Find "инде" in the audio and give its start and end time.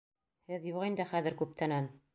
0.89-1.09